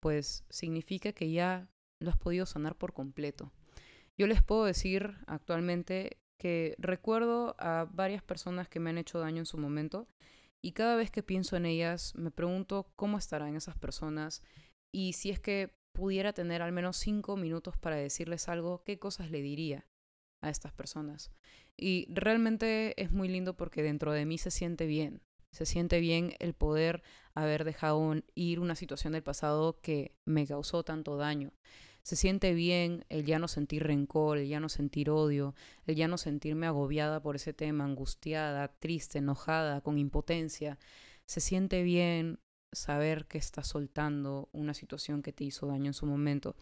pues 0.00 0.44
significa 0.48 1.12
que 1.12 1.30
ya 1.30 1.68
lo 2.00 2.10
has 2.10 2.18
podido 2.18 2.46
sanar 2.46 2.76
por 2.76 2.92
completo. 2.92 3.52
Yo 4.18 4.26
les 4.26 4.42
puedo 4.42 4.64
decir 4.64 5.14
actualmente 5.26 6.18
que 6.38 6.74
recuerdo 6.78 7.56
a 7.58 7.88
varias 7.90 8.22
personas 8.22 8.68
que 8.68 8.80
me 8.80 8.90
han 8.90 8.98
hecho 8.98 9.18
daño 9.18 9.38
en 9.38 9.46
su 9.46 9.58
momento 9.58 10.08
y 10.62 10.72
cada 10.72 10.96
vez 10.96 11.10
que 11.10 11.22
pienso 11.22 11.56
en 11.56 11.66
ellas 11.66 12.14
me 12.16 12.30
pregunto 12.30 12.90
cómo 12.96 13.18
estarán 13.18 13.56
esas 13.56 13.76
personas 13.76 14.42
y 14.92 15.12
si 15.14 15.30
es 15.30 15.40
que 15.40 15.72
pudiera 15.92 16.32
tener 16.32 16.62
al 16.62 16.72
menos 16.72 16.96
cinco 16.96 17.36
minutos 17.36 17.76
para 17.76 17.96
decirles 17.96 18.48
algo, 18.48 18.82
qué 18.84 18.98
cosas 18.98 19.30
le 19.30 19.42
diría 19.42 19.86
a 20.42 20.50
estas 20.50 20.72
personas. 20.72 21.32
Y 21.76 22.06
realmente 22.12 23.00
es 23.00 23.10
muy 23.10 23.28
lindo 23.28 23.56
porque 23.56 23.82
dentro 23.82 24.12
de 24.12 24.24
mí 24.24 24.38
se 24.38 24.52
siente 24.52 24.86
bien. 24.86 25.22
Se 25.52 25.66
siente 25.66 26.00
bien 26.00 26.34
el 26.38 26.54
poder 26.54 27.02
haber 27.34 27.64
dejado 27.64 28.14
ir 28.34 28.60
una 28.60 28.74
situación 28.74 29.12
del 29.12 29.22
pasado 29.22 29.80
que 29.80 30.14
me 30.24 30.46
causó 30.46 30.84
tanto 30.84 31.16
daño. 31.16 31.52
Se 32.02 32.16
siente 32.16 32.54
bien 32.54 33.04
el 33.10 33.24
ya 33.24 33.38
no 33.38 33.48
sentir 33.48 33.82
rencor, 33.84 34.38
el 34.38 34.48
ya 34.48 34.60
no 34.60 34.68
sentir 34.68 35.10
odio, 35.10 35.54
el 35.86 35.94
ya 35.94 36.08
no 36.08 36.16
sentirme 36.16 36.66
agobiada 36.66 37.20
por 37.20 37.36
ese 37.36 37.52
tema, 37.52 37.84
angustiada, 37.84 38.68
triste, 38.78 39.18
enojada, 39.18 39.82
con 39.82 39.98
impotencia. 39.98 40.78
Se 41.26 41.40
siente 41.40 41.82
bien 41.82 42.40
saber 42.72 43.26
que 43.26 43.38
estás 43.38 43.68
soltando 43.68 44.48
una 44.52 44.74
situación 44.74 45.22
que 45.22 45.32
te 45.32 45.44
hizo 45.44 45.66
daño 45.66 45.86
en 45.86 45.94
su 45.94 46.06
momento. 46.06 46.56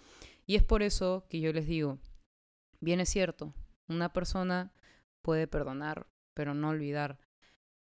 Y 0.46 0.56
es 0.56 0.62
por 0.62 0.82
eso 0.82 1.26
que 1.28 1.40
yo 1.40 1.52
les 1.52 1.66
digo, 1.66 1.98
bien 2.80 3.00
es 3.00 3.08
cierto, 3.08 3.54
una 3.88 4.12
persona 4.12 4.72
puede 5.22 5.46
perdonar, 5.46 6.08
pero 6.34 6.54
no 6.54 6.70
olvidar. 6.70 7.18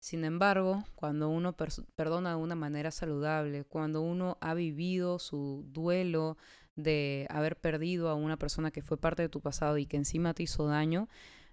Sin 0.02 0.24
embargo, 0.24 0.82
cuando 0.96 1.28
uno 1.28 1.54
perdona 1.54 2.30
de 2.30 2.34
una 2.34 2.56
manera 2.56 2.90
saludable, 2.90 3.62
cuando 3.62 4.02
uno 4.02 4.36
ha 4.40 4.52
vivido 4.52 5.20
su 5.20 5.64
duelo 5.68 6.36
de 6.74 7.28
haber 7.30 7.56
perdido 7.60 8.08
a 8.08 8.14
una 8.14 8.36
persona 8.36 8.72
que 8.72 8.82
fue 8.82 8.96
parte 8.96 9.22
de 9.22 9.28
tu 9.28 9.40
pasado 9.40 9.78
y 9.78 9.86
que 9.86 9.96
encima 9.96 10.34
te 10.34 10.42
hizo 10.42 10.66
daño, 10.66 11.08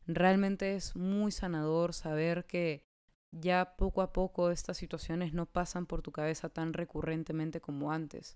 realmente 0.07 0.73
es 0.73 0.95
muy 0.95 1.31
sanador 1.31 1.93
saber 1.93 2.47
que 2.47 2.83
ya 3.31 3.75
poco 3.77 4.01
a 4.01 4.11
poco 4.11 4.49
estas 4.49 4.77
situaciones 4.77 5.31
no 5.31 5.45
pasan 5.45 5.85
por 5.85 6.01
tu 6.01 6.11
cabeza 6.11 6.49
tan 6.49 6.73
recurrentemente 6.73 7.61
como 7.61 7.91
antes. 7.91 8.35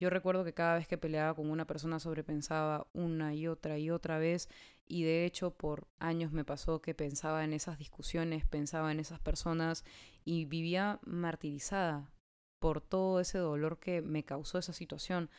Yo 0.00 0.10
recuerdo 0.10 0.42
que 0.42 0.54
cada 0.54 0.74
vez 0.74 0.88
que 0.88 0.98
peleaba 0.98 1.34
con 1.34 1.48
una 1.50 1.68
persona 1.68 2.00
sobrepensaba 2.00 2.88
una 2.92 3.32
y 3.32 3.46
otra 3.46 3.78
y 3.78 3.90
otra 3.90 4.18
vez 4.18 4.48
y 4.88 5.04
de 5.04 5.24
hecho 5.24 5.50
por 5.50 5.88
años 5.98 6.32
me 6.32 6.44
pasó 6.44 6.80
que 6.80 6.94
pensaba 6.94 7.44
en 7.44 7.52
esas 7.52 7.78
discusiones, 7.78 8.46
pensaba 8.46 8.92
en 8.92 9.00
esas 9.00 9.20
personas 9.20 9.84
y 10.24 10.44
vivía 10.44 11.00
martirizada 11.04 12.12
por 12.60 12.80
todo 12.80 13.20
ese 13.20 13.38
dolor 13.38 13.78
que 13.78 14.02
me 14.02 14.24
causó 14.24 14.58
esa 14.58 14.72
situación, 14.72 15.30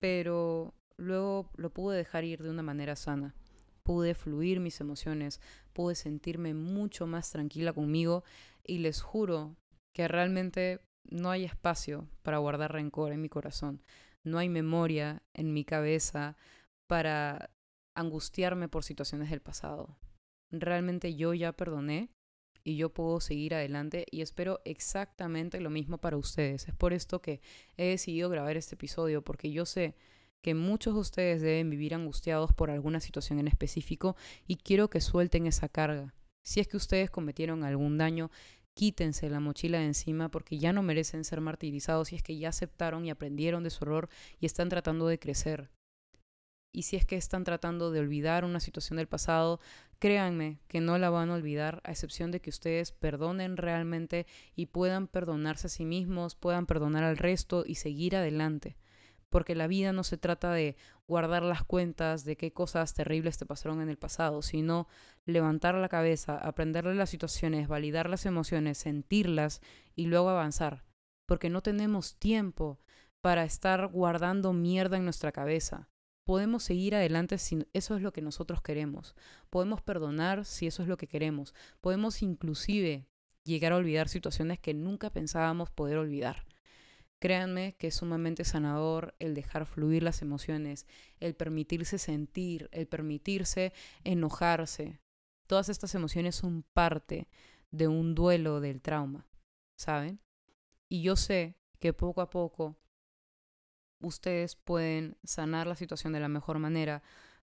pero 0.00 0.74
luego 0.96 1.50
lo 1.56 1.70
pude 1.70 1.96
dejar 1.96 2.24
ir 2.24 2.42
de 2.42 2.50
una 2.50 2.62
manera 2.62 2.96
sana. 2.96 3.34
Pude 3.82 4.14
fluir 4.14 4.58
mis 4.58 4.80
emociones, 4.80 5.40
pude 5.72 5.94
sentirme 5.94 6.54
mucho 6.54 7.06
más 7.06 7.30
tranquila 7.30 7.72
conmigo 7.72 8.24
y 8.64 8.78
les 8.78 9.00
juro 9.00 9.56
que 9.94 10.08
realmente 10.08 10.80
no 11.04 11.30
hay 11.30 11.44
espacio 11.44 12.08
para 12.22 12.38
guardar 12.38 12.72
rencor 12.72 13.12
en 13.12 13.22
mi 13.22 13.28
corazón. 13.28 13.82
No 14.24 14.38
hay 14.38 14.48
memoria 14.48 15.22
en 15.34 15.52
mi 15.52 15.64
cabeza 15.64 16.36
para 16.88 17.50
angustiarme 17.96 18.68
por 18.68 18.84
situaciones 18.84 19.30
del 19.30 19.40
pasado. 19.40 19.98
Realmente 20.52 21.16
yo 21.16 21.34
ya 21.34 21.52
perdoné 21.52 22.10
y 22.62 22.76
yo 22.76 22.92
puedo 22.92 23.20
seguir 23.20 23.54
adelante 23.54 24.06
y 24.10 24.22
espero 24.22 24.60
exactamente 24.64 25.60
lo 25.60 25.70
mismo 25.70 25.98
para 25.98 26.16
ustedes. 26.16 26.68
Es 26.68 26.74
por 26.74 26.92
esto 26.92 27.22
que 27.22 27.40
he 27.76 27.86
decidido 27.86 28.28
grabar 28.28 28.56
este 28.56 28.74
episodio 28.74 29.22
porque 29.22 29.50
yo 29.50 29.66
sé 29.66 29.94
que 30.42 30.54
muchos 30.54 30.94
de 30.94 31.00
ustedes 31.00 31.42
deben 31.42 31.70
vivir 31.70 31.94
angustiados 31.94 32.52
por 32.52 32.70
alguna 32.70 33.00
situación 33.00 33.38
en 33.38 33.48
específico 33.48 34.16
y 34.46 34.56
quiero 34.56 34.90
que 34.90 35.00
suelten 35.00 35.46
esa 35.46 35.68
carga. 35.68 36.14
Si 36.44 36.60
es 36.60 36.68
que 36.68 36.76
ustedes 36.76 37.10
cometieron 37.10 37.64
algún 37.64 37.98
daño, 37.98 38.30
quítense 38.74 39.30
la 39.30 39.40
mochila 39.40 39.78
de 39.78 39.86
encima 39.86 40.28
porque 40.28 40.58
ya 40.58 40.72
no 40.72 40.82
merecen 40.82 41.24
ser 41.24 41.40
martirizados 41.40 42.08
si 42.08 42.16
es 42.16 42.22
que 42.22 42.36
ya 42.36 42.50
aceptaron 42.50 43.04
y 43.04 43.10
aprendieron 43.10 43.64
de 43.64 43.70
su 43.70 43.84
error 43.84 44.08
y 44.38 44.46
están 44.46 44.68
tratando 44.68 45.08
de 45.08 45.18
crecer. 45.18 45.70
Y 46.76 46.82
si 46.82 46.96
es 46.96 47.06
que 47.06 47.16
están 47.16 47.42
tratando 47.42 47.90
de 47.90 48.00
olvidar 48.00 48.44
una 48.44 48.60
situación 48.60 48.98
del 48.98 49.08
pasado, 49.08 49.60
créanme 49.98 50.60
que 50.68 50.82
no 50.82 50.98
la 50.98 51.08
van 51.08 51.30
a 51.30 51.34
olvidar, 51.34 51.80
a 51.84 51.90
excepción 51.90 52.30
de 52.30 52.40
que 52.42 52.50
ustedes 52.50 52.92
perdonen 52.92 53.56
realmente 53.56 54.26
y 54.54 54.66
puedan 54.66 55.08
perdonarse 55.08 55.68
a 55.68 55.70
sí 55.70 55.86
mismos, 55.86 56.34
puedan 56.34 56.66
perdonar 56.66 57.02
al 57.02 57.16
resto 57.16 57.64
y 57.66 57.76
seguir 57.76 58.14
adelante 58.14 58.76
porque 59.30 59.54
la 59.54 59.66
vida 59.66 59.92
no 59.92 60.04
se 60.04 60.18
trata 60.18 60.52
de 60.52 60.76
guardar 61.08 61.42
las 61.42 61.64
cuentas 61.64 62.24
de 62.24 62.36
qué 62.36 62.52
cosas 62.52 62.92
terribles 62.92 63.38
te 63.38 63.46
pasaron 63.46 63.80
en 63.80 63.88
el 63.88 63.96
pasado, 63.96 64.42
sino 64.42 64.86
levantar 65.24 65.74
la 65.76 65.88
cabeza, 65.88 66.36
aprenderle 66.36 66.94
las 66.94 67.10
situaciones, 67.10 67.68
validar 67.68 68.10
las 68.10 68.26
emociones, 68.26 68.78
sentirlas 68.78 69.62
y 69.94 70.06
luego 70.06 70.28
avanzar, 70.28 70.84
porque 71.26 71.48
no 71.48 71.62
tenemos 71.62 72.16
tiempo 72.16 72.78
para 73.22 73.44
estar 73.44 73.88
guardando 73.88 74.52
mierda 74.52 74.98
en 74.98 75.04
nuestra 75.04 75.32
cabeza. 75.32 75.88
Podemos 76.26 76.64
seguir 76.64 76.96
adelante 76.96 77.38
si 77.38 77.64
eso 77.72 77.94
es 77.94 78.02
lo 78.02 78.12
que 78.12 78.20
nosotros 78.20 78.60
queremos. 78.60 79.14
Podemos 79.48 79.80
perdonar 79.80 80.44
si 80.44 80.66
eso 80.66 80.82
es 80.82 80.88
lo 80.88 80.96
que 80.96 81.06
queremos. 81.06 81.54
Podemos 81.80 82.20
inclusive 82.20 83.06
llegar 83.44 83.72
a 83.72 83.76
olvidar 83.76 84.08
situaciones 84.08 84.58
que 84.58 84.74
nunca 84.74 85.10
pensábamos 85.10 85.70
poder 85.70 85.98
olvidar. 85.98 86.44
Créanme 87.20 87.76
que 87.78 87.86
es 87.86 87.94
sumamente 87.94 88.44
sanador 88.44 89.14
el 89.20 89.34
dejar 89.36 89.66
fluir 89.66 90.02
las 90.02 90.20
emociones, 90.20 90.88
el 91.20 91.36
permitirse 91.36 91.96
sentir, 91.96 92.68
el 92.72 92.88
permitirse 92.88 93.72
enojarse. 94.02 94.98
Todas 95.46 95.68
estas 95.68 95.94
emociones 95.94 96.34
son 96.34 96.64
parte 96.72 97.28
de 97.70 97.86
un 97.86 98.16
duelo 98.16 98.60
del 98.60 98.82
trauma, 98.82 99.28
¿saben? 99.76 100.18
Y 100.88 101.02
yo 101.02 101.14
sé 101.14 101.54
que 101.78 101.92
poco 101.92 102.20
a 102.20 102.30
poco 102.30 102.76
ustedes 104.00 104.56
pueden 104.56 105.16
sanar 105.24 105.66
la 105.66 105.76
situación 105.76 106.12
de 106.12 106.20
la 106.20 106.28
mejor 106.28 106.58
manera, 106.58 107.02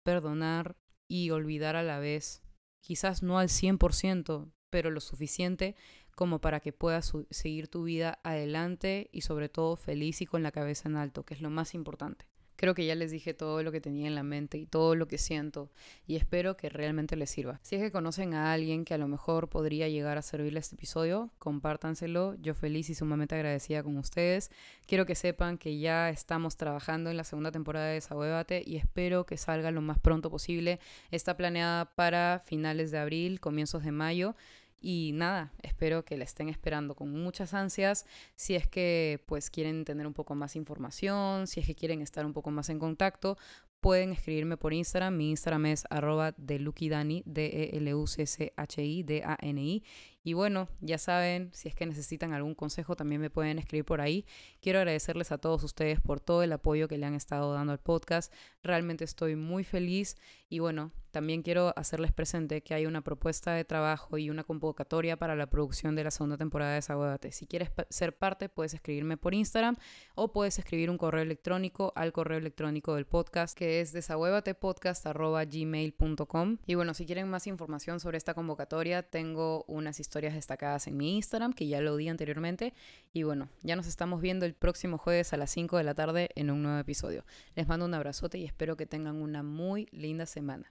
perdonar 0.04 0.76
y 1.08 1.30
olvidar 1.30 1.76
a 1.76 1.84
la 1.84 2.00
vez. 2.00 2.42
Quizás 2.82 3.22
no 3.22 3.38
al 3.38 3.50
100%, 3.50 4.52
pero 4.70 4.90
lo 4.90 5.02
suficiente 5.02 5.76
como 6.16 6.40
para 6.40 6.60
que 6.60 6.74
puedas 6.74 7.14
seguir 7.30 7.68
tu 7.68 7.84
vida 7.84 8.20
adelante 8.24 9.10
y 9.12 9.22
sobre 9.22 9.50
todo 9.50 9.76
feliz 9.76 10.22
y 10.22 10.26
con 10.26 10.44
la 10.44 10.52
cabeza 10.52 10.90
en 10.90 10.98
alto, 10.98 11.24
que 11.24 11.34
es 11.34 11.42
lo 11.42 11.50
más 11.50 11.74
importante. 11.74 12.31
Creo 12.62 12.76
que 12.76 12.86
ya 12.86 12.94
les 12.94 13.10
dije 13.10 13.34
todo 13.34 13.64
lo 13.64 13.72
que 13.72 13.82
tenía 13.82 14.06
en 14.06 14.14
la 14.14 14.22
mente 14.22 14.60
y 14.60 14.68
todo 14.68 14.94
lo 14.94 15.08
que 15.08 15.18
siento 15.18 15.72
y 16.06 16.16
espero 16.16 16.58
que 16.58 16.70
realmente 16.70 17.16
les 17.16 17.32
sirva. 17.32 17.60
Si 17.64 17.76
es 17.76 17.82
que 17.82 17.92
conocen 17.92 18.36
a 18.36 18.54
alguien 18.54 18.86
que 18.86 18.94
a 18.94 19.00
lo 19.00 19.08
mejor 19.08 19.50
podría 19.50 19.90
llegar 19.90 20.20
a 20.20 20.22
servirle 20.22 20.60
este 20.60 20.76
episodio, 20.76 21.32
compártanselo. 21.40 22.36
Yo 22.36 22.54
feliz 22.54 22.88
y 22.92 22.94
sumamente 22.94 23.34
agradecida 23.34 23.82
con 23.82 23.98
ustedes. 23.98 24.52
Quiero 24.86 25.08
que 25.08 25.16
sepan 25.16 25.58
que 25.58 25.80
ya 25.80 26.12
estamos 26.12 26.56
trabajando 26.56 27.10
en 27.10 27.18
la 27.18 27.24
segunda 27.24 27.52
temporada 27.52 27.88
de 27.88 27.94
Desahuévate 27.96 28.62
y 28.64 28.76
espero 28.76 29.26
que 29.26 29.38
salga 29.38 29.72
lo 29.72 29.82
más 29.82 29.98
pronto 29.98 30.30
posible. 30.30 30.80
Está 31.10 31.36
planeada 31.36 31.86
para 31.96 32.44
finales 32.46 32.92
de 32.92 33.00
abril, 33.00 33.40
comienzos 33.40 33.84
de 33.84 33.92
mayo. 33.92 34.36
Y 34.82 35.12
nada, 35.14 35.54
espero 35.62 36.04
que 36.04 36.18
la 36.18 36.24
estén 36.24 36.50
esperando 36.50 36.96
con 36.96 37.12
muchas 37.12 37.54
ansias. 37.54 38.08
Si 38.36 38.56
es 38.56 38.68
que 38.68 39.24
pues 39.28 39.52
quieren 39.52 39.86
tener 39.86 40.08
un 40.08 40.14
poco 40.14 40.34
más 40.34 40.56
información, 40.56 41.46
si 41.46 41.60
es 41.60 41.68
que 41.68 41.76
quieren 41.76 42.02
estar 42.02 42.26
un 42.26 42.34
poco 42.34 42.50
más 42.50 42.70
en 42.70 42.80
contacto, 42.80 43.38
pueden 43.80 44.12
escribirme 44.12 44.58
por 44.58 44.74
Instagram. 44.74 45.16
Mi 45.16 45.30
Instagram 45.30 45.68
es 45.68 45.84
arroba 45.90 46.34
de 46.38 46.58
Dani, 46.90 47.22
D-E-L-U-C-C-H-I-D-A-N-I. 47.26 49.84
Y 50.24 50.34
bueno, 50.34 50.70
ya 50.82 50.98
saben, 50.98 51.50
si 51.54 51.68
es 51.68 51.76
que 51.76 51.86
necesitan 51.86 52.34
algún 52.34 52.54
consejo, 52.54 52.96
también 52.96 53.22
me 53.22 53.32
pueden 53.32 53.58
escribir 53.58 53.86
por 53.86 54.02
ahí. 54.02 54.26
Quiero 54.62 54.80
agradecerles 54.80 55.32
a 55.32 55.40
todos 55.40 55.64
ustedes 55.64 56.00
por 56.00 56.20
todo 56.20 56.44
el 56.44 56.54
apoyo 56.54 56.88
que 56.88 56.98
le 56.98 57.08
han 57.08 57.16
estado 57.16 57.54
dando 57.54 57.74
al 57.74 57.80
podcast. 57.80 58.32
Realmente 58.62 59.04
estoy 59.04 59.36
muy 59.36 59.64
feliz. 59.64 60.16
Y 60.48 60.60
bueno, 60.60 60.92
también 61.12 61.44
quiero 61.44 61.74
hacerles 61.76 62.14
presente 62.14 62.62
que 62.62 62.74
hay 62.74 62.86
una 62.86 63.02
propuesta 63.02 63.54
de 63.54 63.66
trabajo 63.66 64.18
y 64.18 64.30
una 64.30 64.44
convocatoria 64.44 65.18
para 65.18 65.36
la 65.36 65.48
producción 65.48 65.96
de 65.96 66.06
la 66.06 66.12
segunda 66.12 66.38
temporada 66.38 66.72
de 66.72 66.76
Desahuévate. 66.76 67.32
Si 67.32 67.48
quieres 67.48 67.72
ser 67.90 68.18
parte, 68.18 68.50
puedes 68.50 68.74
escribirme 68.74 69.18
por 69.18 69.34
Instagram 69.34 69.76
o 70.16 70.32
puedes 70.32 70.58
escribir 70.58 70.90
un 70.90 70.98
correo 70.98 71.22
electrónico 71.22 71.92
al 71.96 72.14
correo 72.14 72.38
electrónico 72.38 72.96
del 72.96 73.06
podcast 73.06 73.58
que 73.58 73.82
es 73.82 73.92
desahuévatepodcast.gmail.com. 73.92 76.58
Y 76.66 76.76
bueno, 76.76 76.94
si 76.94 77.06
quieren 77.06 77.30
más 77.30 77.48
información 77.48 78.00
sobre 78.00 78.18
esta 78.18 78.34
convocatoria, 78.34 79.04
tengo 79.04 79.66
unas 79.68 80.00
historias 80.12 80.34
destacadas 80.34 80.88
en 80.88 80.98
mi 80.98 81.16
Instagram 81.16 81.54
que 81.54 81.68
ya 81.68 81.80
lo 81.80 81.96
di 81.96 82.10
anteriormente. 82.10 82.74
Y 83.14 83.24
bueno, 83.24 83.48
ya 83.64 83.78
nos 83.78 83.88
estamos 83.88 84.20
viendo 84.20 84.46
el 84.46 84.54
próximo 84.54 84.98
jueves 84.98 85.32
a 85.32 85.38
las 85.38 85.52
5 85.52 85.78
de 85.78 85.86
la 85.86 85.96
tarde 85.96 86.32
en 86.36 86.52
un 86.52 86.62
nuevo 86.62 86.80
episodio. 86.80 87.24
Les 87.56 87.66
mando 87.66 87.86
un 87.86 87.94
abrazote 87.94 88.38
y 88.38 88.44
espero 88.44 88.76
que 88.76 88.86
tengan 88.86 89.22
una 89.22 89.42
muy 89.42 89.88
linda 89.94 90.26
semana. 90.26 90.74